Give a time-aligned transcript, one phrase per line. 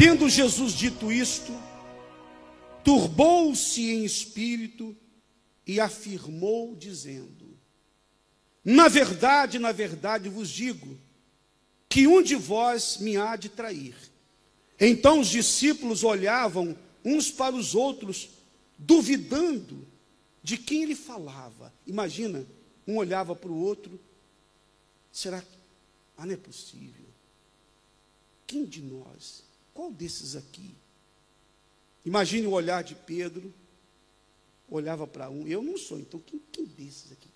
[0.00, 1.52] Tendo Jesus dito isto,
[2.82, 4.96] turbou-se em espírito
[5.66, 7.54] e afirmou, dizendo:
[8.64, 10.98] Na verdade, na verdade vos digo,
[11.86, 13.94] que um de vós me há de trair.
[14.80, 16.74] Então os discípulos olhavam
[17.04, 18.30] uns para os outros,
[18.78, 19.86] duvidando
[20.42, 21.74] de quem ele falava.
[21.86, 22.46] Imagina,
[22.88, 24.00] um olhava para o outro,
[25.12, 25.58] será que
[26.16, 27.04] ah, não é possível?
[28.46, 29.49] Quem de nós?
[29.74, 30.74] Qual desses aqui?
[32.04, 33.52] Imagine o olhar de Pedro,
[34.68, 37.28] olhava para um, eu não sou, então quem, quem desses aqui?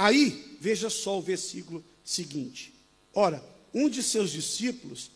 [0.00, 2.72] Aí, veja só o versículo seguinte.
[3.12, 5.10] Ora, um de seus discípulos,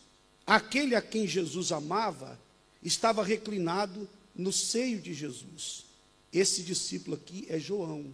[0.45, 2.39] aquele a quem Jesus amava,
[2.83, 5.85] estava reclinado no seio de Jesus.
[6.31, 8.13] Esse discípulo aqui é João.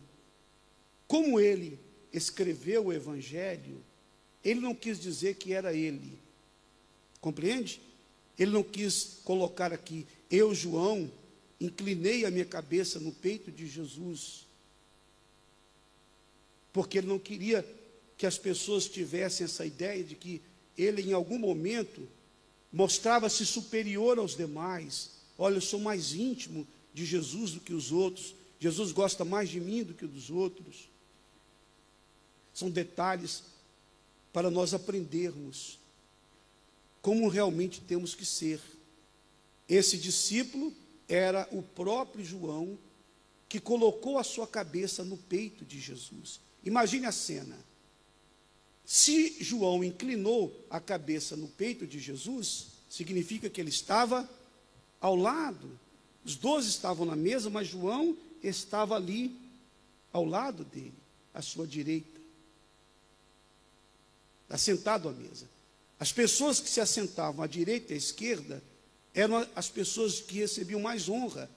[1.10, 1.78] Como ele
[2.14, 3.84] escreveu o evangelho,
[4.42, 6.18] ele não quis dizer que era ele.
[7.22, 7.80] Compreende?
[8.38, 11.10] Ele não quis colocar aqui, eu, João,
[11.60, 14.48] inclinei a minha cabeça no peito de Jesus.
[16.74, 17.66] Porque ele não queria
[18.18, 20.42] que as pessoas tivessem essa ideia de que
[20.78, 22.08] ele, em algum momento,
[22.74, 25.12] mostrava-se superior aos demais.
[25.38, 28.36] Olha, eu sou mais íntimo de Jesus do que os outros.
[28.60, 30.90] Jesus gosta mais de mim do que dos outros.
[32.54, 33.44] São detalhes
[34.32, 35.81] para nós aprendermos
[37.02, 38.62] como realmente temos que ser.
[39.68, 40.74] Esse discípulo
[41.08, 42.78] era o próprio João
[43.50, 46.40] que colocou a sua cabeça no peito de Jesus.
[46.64, 47.58] Imagine a cena.
[48.86, 54.30] Se João inclinou a cabeça no peito de Jesus, significa que ele estava
[55.00, 55.80] ao lado.
[56.24, 59.36] Os doze estavam na mesa, mas João estava ali
[60.14, 60.94] ao lado dele,
[61.34, 62.20] à sua direita,
[64.50, 65.48] assentado à mesa.
[66.02, 68.64] As pessoas que se assentavam à direita e à esquerda
[69.14, 71.48] eram as pessoas que recebiam mais honra,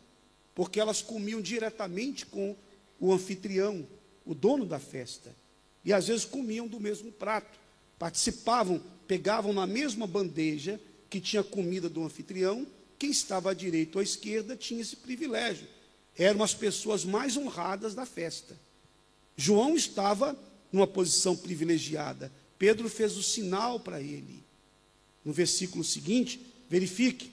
[0.54, 2.54] porque elas comiam diretamente com
[3.00, 3.88] o anfitrião,
[4.22, 5.34] o dono da festa.
[5.82, 7.58] E às vezes comiam do mesmo prato,
[7.98, 10.78] participavam, pegavam na mesma bandeja
[11.08, 12.66] que tinha comida do anfitrião,
[12.98, 15.66] quem estava à direita ou à esquerda tinha esse privilégio.
[16.18, 18.54] Eram as pessoas mais honradas da festa.
[19.38, 20.38] João estava
[20.70, 22.30] numa posição privilegiada.
[22.58, 24.42] Pedro fez o sinal para ele.
[25.24, 27.32] No versículo seguinte, verifique.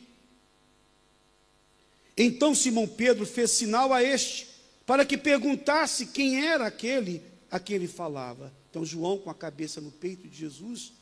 [2.16, 4.48] Então Simão Pedro fez sinal a este,
[4.86, 8.54] para que perguntasse quem era aquele a quem ele falava.
[8.70, 10.94] Então, João, com a cabeça no peito de Jesus,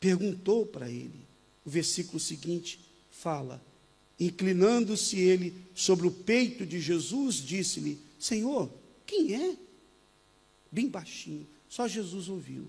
[0.00, 1.26] perguntou para ele.
[1.64, 2.80] O versículo seguinte
[3.10, 3.62] fala:
[4.18, 8.70] Inclinando-se ele sobre o peito de Jesus, disse-lhe: Senhor,
[9.06, 9.56] quem é?
[10.72, 12.68] Bem baixinho, só Jesus ouviu.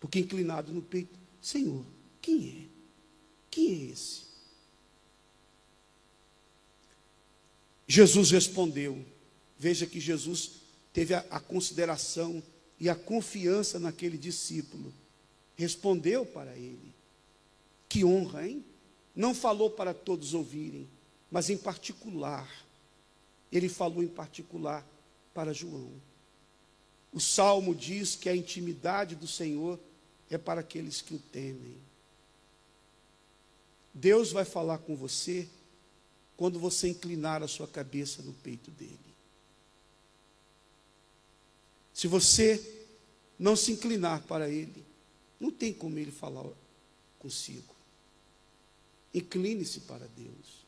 [0.00, 1.84] Porque inclinado no peito, Senhor,
[2.20, 2.68] quem é?
[3.50, 4.22] Quem é esse?
[7.86, 9.04] Jesus respondeu.
[9.58, 10.52] Veja que Jesus
[10.92, 12.42] teve a, a consideração
[12.78, 14.92] e a confiança naquele discípulo.
[15.56, 16.94] Respondeu para ele.
[17.88, 18.64] Que honra, hein?
[19.16, 20.88] Não falou para todos ouvirem,
[21.30, 22.48] mas em particular.
[23.50, 24.86] Ele falou em particular
[25.34, 25.90] para João.
[27.12, 29.80] O salmo diz que a intimidade do Senhor
[30.30, 31.76] é para aqueles que o temem.
[33.92, 35.48] Deus vai falar com você
[36.36, 38.98] quando você inclinar a sua cabeça no peito dele.
[41.92, 42.86] Se você
[43.38, 44.84] não se inclinar para Ele,
[45.40, 46.44] não tem como Ele falar
[47.18, 47.74] consigo.
[49.12, 50.64] Incline-se para Deus.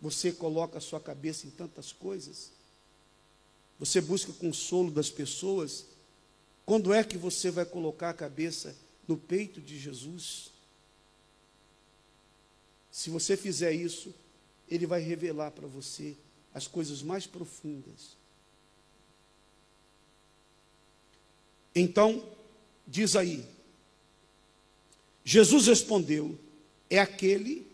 [0.00, 2.52] Você coloca a sua cabeça em tantas coisas.
[3.78, 5.84] Você busca consolo das pessoas.
[6.68, 10.52] Quando é que você vai colocar a cabeça no peito de Jesus?
[12.92, 14.14] Se você fizer isso,
[14.68, 16.14] Ele vai revelar para você
[16.52, 18.18] as coisas mais profundas
[21.74, 22.22] Então,
[22.86, 23.46] diz aí,
[25.24, 26.38] Jesus respondeu:
[26.90, 27.66] É aquele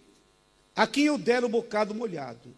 [0.77, 2.55] a quem eu der o bocado molhado.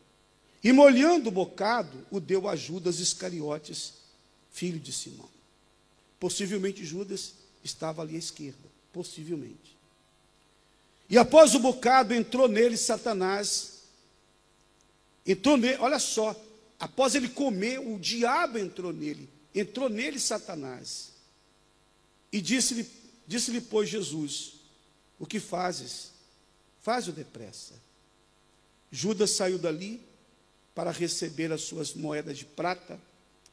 [0.63, 3.95] E molhando o bocado, o deu a Judas Iscariotes,
[4.51, 5.36] filho de Simão.
[6.19, 9.77] Possivelmente Judas estava ali à esquerda, possivelmente.
[11.09, 13.83] E após o bocado entrou nele Satanás.
[15.25, 16.35] Entrou nele, olha só,
[16.79, 19.29] após ele comer, o diabo entrou nele.
[19.55, 21.13] Entrou nele Satanás.
[22.33, 22.89] E disse-lhe,
[23.27, 24.55] disse-lhe, pois, Jesus:
[25.19, 26.11] O que fazes?
[26.83, 27.75] Faz-o depressa.
[28.91, 30.01] Judas saiu dali
[30.75, 33.01] para receber as suas moedas de prata,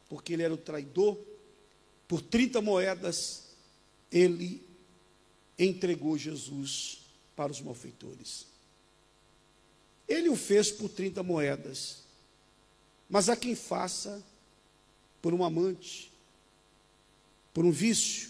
[0.09, 1.18] porque ele era o traidor.
[2.07, 3.44] Por 30 moedas
[4.11, 4.61] ele
[5.57, 7.00] entregou Jesus
[7.35, 8.45] para os malfeitores.
[10.07, 12.03] Ele o fez por 30 moedas,
[13.09, 14.23] mas há quem faça
[15.21, 16.11] por um amante,
[17.53, 18.29] por um vício.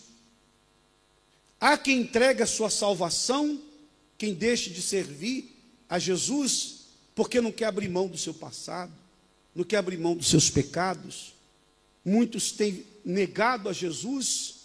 [1.59, 3.61] Há quem entregue a sua salvação,
[4.17, 5.55] quem deixe de servir
[5.89, 6.81] a Jesus,
[7.15, 8.93] porque não quer abrir mão do seu passado,
[9.55, 11.33] não quer abrir mão dos seus pecados.
[12.03, 14.63] Muitos têm negado a Jesus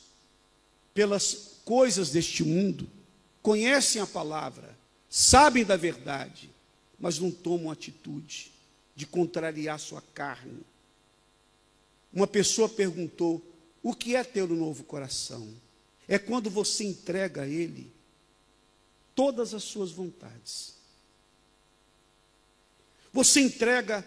[0.95, 2.89] pelas coisas deste mundo,
[3.43, 4.77] conhecem a palavra,
[5.09, 6.51] sabem da verdade,
[6.99, 8.53] mas não tomam atitude
[8.97, 10.61] de contrariar sua carne.
[12.13, 13.43] Uma pessoa perguntou:
[13.83, 15.49] o que é ter um novo coração?
[16.09, 17.93] É quando você entrega a Ele
[19.15, 20.75] todas as suas vontades.
[23.13, 24.07] Você entrega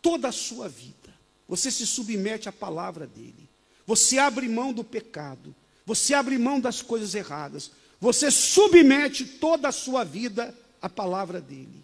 [0.00, 1.17] toda a sua vida.
[1.48, 3.48] Você se submete à palavra dele.
[3.86, 5.54] Você abre mão do pecado.
[5.86, 7.70] Você abre mão das coisas erradas.
[7.98, 11.82] Você submete toda a sua vida à palavra dele.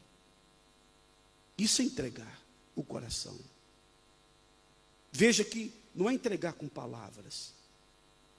[1.56, 2.40] Isso é entregar
[2.76, 3.37] o coração.
[5.11, 7.52] Veja que não é entregar com palavras,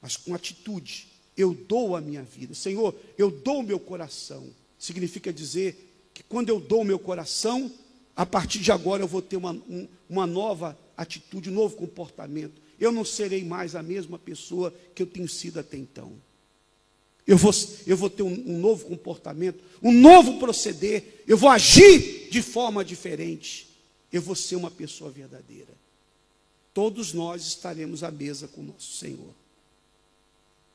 [0.01, 1.07] mas com atitude.
[1.35, 2.53] Eu dou a minha vida.
[2.53, 4.47] Senhor, eu dou o meu coração.
[4.77, 7.71] Significa dizer que quando eu dou o meu coração,
[8.15, 12.61] a partir de agora eu vou ter uma, um, uma nova atitude, um novo comportamento.
[12.79, 16.13] Eu não serei mais a mesma pessoa que eu tenho sido até então.
[17.27, 17.51] Eu vou,
[17.87, 22.85] eu vou ter um, um novo comportamento, um novo proceder, eu vou agir de forma
[22.85, 23.67] diferente.
[24.11, 25.73] Eu vou ser uma pessoa verdadeira.
[26.73, 29.33] Todos nós estaremos à mesa com o nosso Senhor.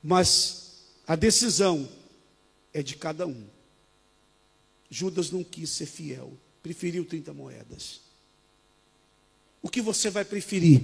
[0.03, 1.89] Mas a decisão
[2.73, 3.47] é de cada um.
[4.91, 6.33] Judas não quis ser fiel,
[6.63, 8.01] preferiu 30 moedas.
[9.62, 10.83] O que você vai preferir?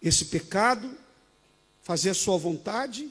[0.00, 0.94] Esse pecado,
[1.82, 3.10] fazer a sua vontade,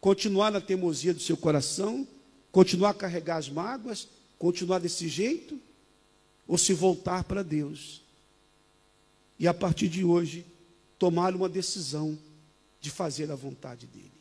[0.00, 2.06] continuar na teimosia do seu coração,
[2.52, 4.08] continuar a carregar as mágoas,
[4.38, 5.60] continuar desse jeito,
[6.46, 8.02] ou se voltar para Deus.
[9.38, 10.44] E a partir de hoje,
[10.98, 12.18] tomar uma decisão
[12.80, 14.12] de fazer a vontade dele.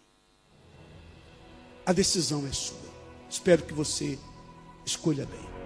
[1.85, 2.77] A decisão é sua.
[3.29, 4.17] Espero que você
[4.85, 5.58] escolha bem.